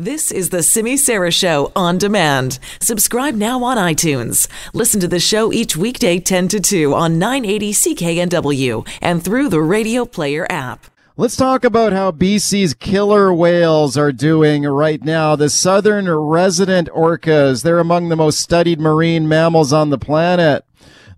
[0.00, 2.60] This is the Simi Sara Show on demand.
[2.80, 4.46] Subscribe now on iTunes.
[4.72, 9.60] Listen to the show each weekday 10 to 2 on 980 CKNW and through the
[9.60, 10.86] Radio Player app.
[11.16, 15.34] Let's talk about how BC's killer whales are doing right now.
[15.34, 20.64] The southern resident orcas, they're among the most studied marine mammals on the planet.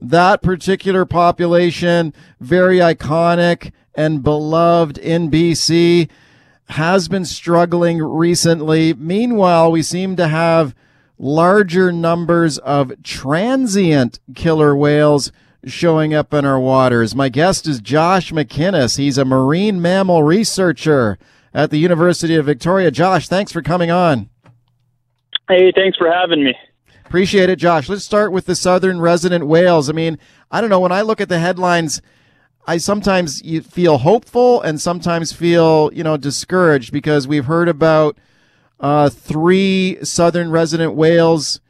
[0.00, 6.08] That particular population, very iconic and beloved in BC
[6.70, 8.94] has been struggling recently.
[8.94, 10.74] Meanwhile, we seem to have
[11.18, 15.32] larger numbers of transient killer whales
[15.66, 17.14] showing up in our waters.
[17.14, 18.96] My guest is Josh McInnes.
[18.96, 21.18] He's a marine mammal researcher
[21.52, 22.90] at the University of Victoria.
[22.90, 24.30] Josh, thanks for coming on.
[25.48, 26.54] Hey, thanks for having me.
[27.04, 27.88] Appreciate it, Josh.
[27.88, 29.90] Let's start with the southern resident whales.
[29.90, 30.16] I mean,
[30.50, 32.00] I don't know, when I look at the headlines,
[32.70, 38.16] I sometimes feel hopeful and sometimes feel, you know, discouraged because we've heard about
[38.78, 41.60] uh, three southern resident whales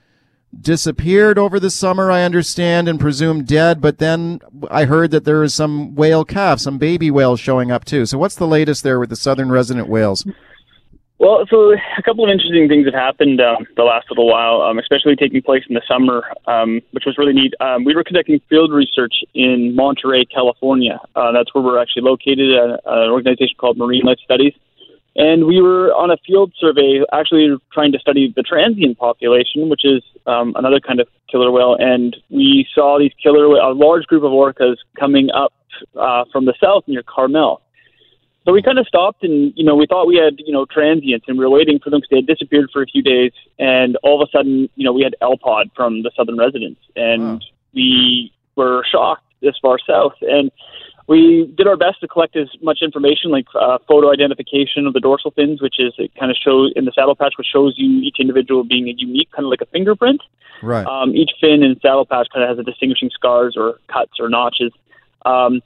[0.60, 3.80] disappeared over the summer, I understand, and presumed dead.
[3.80, 4.40] But then
[4.70, 8.04] I heard that there is some whale calf, some baby whales showing up too.
[8.04, 10.26] So what's the latest there with the southern resident whales?
[11.20, 14.78] Well, so a couple of interesting things have happened um, the last little while, um,
[14.78, 17.52] especially taking place in the summer, um, which was really neat.
[17.60, 20.98] Um, we were conducting field research in Monterey, California.
[21.14, 24.54] Uh, that's where we're actually located at an organization called Marine Life Studies.
[25.14, 29.84] And we were on a field survey, actually trying to study the transient population, which
[29.84, 31.76] is um, another kind of killer whale.
[31.78, 35.52] And we saw these killer, a large group of orcas coming up
[36.00, 37.60] uh, from the south near Carmel.
[38.44, 41.26] So we kind of stopped and, you know, we thought we had, you know, transients
[41.28, 43.32] and we were waiting for them because they had disappeared for a few days.
[43.58, 47.22] And all of a sudden, you know, we had L-pod from the southern residents and
[47.22, 47.40] wow.
[47.74, 50.14] we were shocked this far south.
[50.22, 50.50] And
[51.06, 55.00] we did our best to collect as much information, like uh, photo identification of the
[55.00, 58.00] dorsal fins, which is it kind of shows in the saddle patch, which shows you
[58.00, 60.22] each individual being a unique, kind of like a fingerprint.
[60.62, 60.86] Right.
[60.86, 64.28] Um, each fin and saddle patch kind of has a distinguishing scars or cuts or
[64.28, 64.72] notches.
[65.26, 65.62] Um,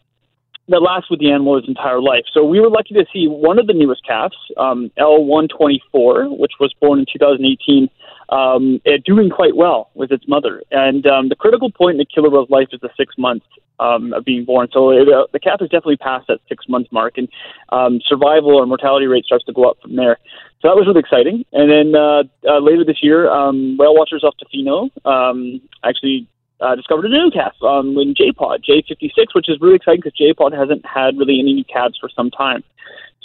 [0.68, 2.24] that lasts with the animal its entire life.
[2.32, 6.74] So we were lucky to see one of the newest calves, um, L124, which was
[6.80, 7.88] born in 2018,
[8.30, 10.62] um, doing quite well with its mother.
[10.70, 13.46] And um, the critical point in the killer whale's life is the six months
[13.78, 14.68] um, of being born.
[14.72, 17.28] So it, uh, the calf has definitely passed that six month mark, and
[17.70, 20.18] um, survival or mortality rate starts to go up from there.
[20.62, 21.44] So that was really exciting.
[21.52, 26.26] And then uh, uh, later this year, um, whale watchers off Tofino um, actually
[26.64, 30.52] uh, discovered a new calf um, in J-Pod, J56, which is really exciting because J-Pod
[30.52, 32.64] hasn't had really any new calves for some time.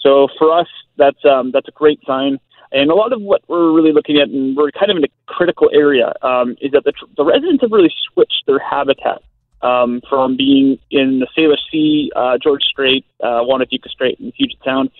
[0.02, 0.68] So for us,
[0.98, 2.40] that's um, that's a great sign.
[2.72, 5.08] And a lot of what we're really looking at, and we're kind of in a
[5.26, 9.24] critical area, um, is that the, the residents have really switched their habitat
[9.62, 14.60] um, from being in the Salish Sea, uh, Georgia Strait, uh, Fuca Strait, and Puget
[14.64, 14.92] Sound,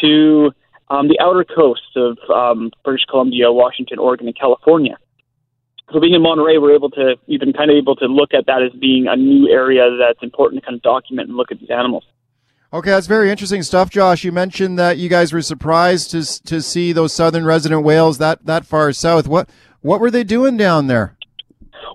[0.00, 0.52] to
[0.88, 4.96] um, the outer coasts of um, British Columbia, Washington, Oregon, and California
[5.92, 8.46] so being in Monterey, we're able to we've been kind of able to look at
[8.46, 11.58] that as being a new area that's important to kind of document and look at
[11.60, 12.04] these animals.
[12.72, 14.22] Okay, that's very interesting stuff, Josh.
[14.22, 18.46] You mentioned that you guys were surprised to to see those southern resident whales that
[18.46, 19.26] that far south.
[19.26, 19.48] What
[19.80, 21.16] what were they doing down there?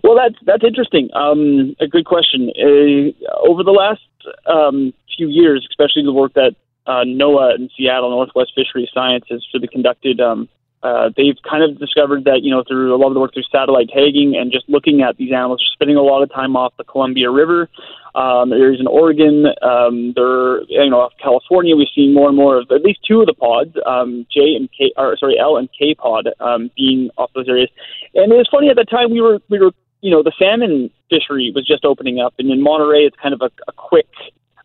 [0.04, 1.10] Well, that's that's interesting.
[1.14, 2.52] Um, a good question.
[2.58, 4.02] Uh, over the last
[4.46, 6.56] um, few years, especially the work that
[6.88, 10.50] uh, NOAA in Seattle, Northwest Fisheries Science, has really conducted um,
[10.86, 13.50] uh, they've kind of discovered that you know through a lot of the work through
[13.52, 16.84] satellite tagging and just looking at these animals, spending a lot of time off the
[16.84, 17.68] Columbia River.
[18.14, 22.62] Um, areas in Oregon, um, there, you know, off California, we've seen more and more
[22.62, 25.68] of at least two of the pods, um, J and K, or sorry, L and
[25.78, 27.70] K pod, um, being off those areas.
[28.14, 29.72] And it was funny at the time we were we were
[30.02, 33.42] you know the salmon fishery was just opening up, and in Monterey it's kind of
[33.42, 34.08] a, a quick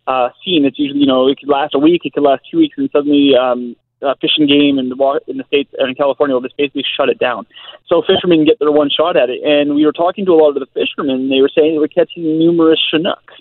[0.06, 0.66] uh, scene.
[0.66, 2.90] It's usually you know it could last a week, it could last two weeks, and
[2.92, 6.56] suddenly um, uh, fishing game in the in the states and in California will just
[6.56, 7.46] basically shut it down.
[7.86, 9.42] So fishermen get their one shot at it.
[9.42, 11.28] And we were talking to a lot of the fishermen.
[11.28, 13.34] They were saying they were catching numerous Chinooks,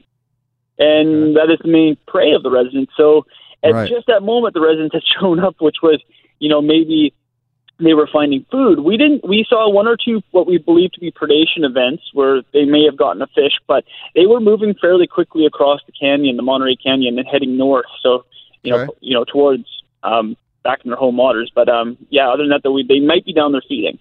[0.77, 2.93] and that is the main prey of the residents.
[2.97, 3.25] So
[3.63, 3.89] at right.
[3.89, 6.01] just that moment, the residents had shown up, which was
[6.39, 7.13] you know maybe
[7.79, 8.81] they were finding food.
[8.81, 9.27] We didn't.
[9.27, 12.83] We saw one or two what we believe to be predation events where they may
[12.83, 13.85] have gotten a fish, but
[14.15, 17.85] they were moving fairly quickly across the canyon, the Monterey Canyon, and heading north.
[18.01, 18.25] So
[18.63, 19.65] you know, you know, towards
[20.03, 21.51] um, back in their home waters.
[21.53, 23.99] But um, yeah, other than that, though, they might be down there feeding.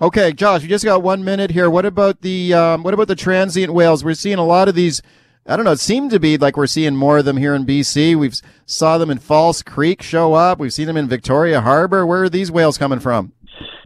[0.00, 1.70] Okay, Josh, we just got one minute here.
[1.70, 4.04] What about the um, what about the transient whales?
[4.04, 5.02] We're seeing a lot of these.
[5.46, 5.72] I don't know.
[5.72, 8.16] It seemed to be like we're seeing more of them here in BC.
[8.16, 8.34] We've
[8.64, 10.58] saw them in False Creek show up.
[10.58, 12.06] We've seen them in Victoria Harbor.
[12.06, 13.32] Where are these whales coming from?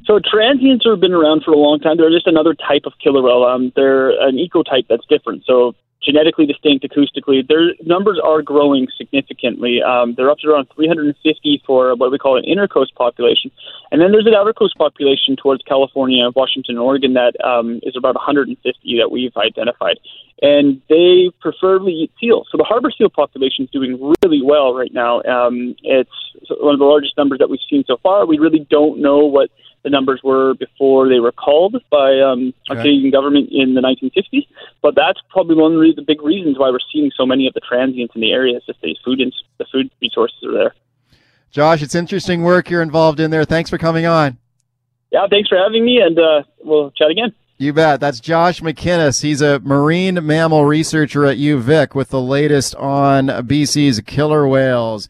[0.06, 1.96] So transients have been around for a long time.
[1.96, 3.42] They're just another type of killer whale.
[3.42, 5.44] Um, they're an ecotype that's different.
[5.44, 7.46] So genetically distinct acoustically.
[7.46, 9.82] Their numbers are growing significantly.
[9.82, 13.50] Um, they're up to around 350 for what we call an inner coast population,
[13.90, 17.96] and then there's an outer coast population towards California, Washington, and Oregon that um, is
[17.96, 19.98] about 150 that we've identified,
[20.42, 22.48] and they preferably eat seals.
[22.50, 25.22] So the harbor seal population is doing really well right now.
[25.22, 26.10] Um, it's
[26.60, 28.26] one of the largest numbers that we've seen so far.
[28.26, 29.50] We really don't know what
[29.82, 34.46] the numbers were before they were called by um, our Canadian government in the 1960s.
[34.82, 37.60] But that's probably one of the big reasons why we're seeing so many of the
[37.60, 38.56] transients in the area.
[38.56, 40.74] Is just the food and the food resources are there.
[41.50, 43.44] Josh, it's interesting work you're involved in there.
[43.44, 44.36] Thanks for coming on.
[45.12, 47.32] Yeah, thanks for having me, and uh, we'll chat again.
[47.58, 48.00] You bet.
[48.00, 49.22] That's Josh McInnes.
[49.22, 55.08] He's a marine mammal researcher at UVic with the latest on BC's killer whales.